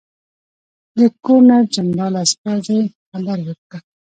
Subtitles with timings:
[0.97, 3.81] د ګورنرجنرال استازي خبر ورکړ.